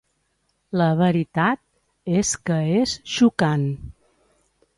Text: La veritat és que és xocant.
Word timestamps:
La 0.81 0.87
veritat 1.01 1.61
és 2.21 2.33
que 2.49 2.59
és 2.81 2.95
xocant. 3.19 3.69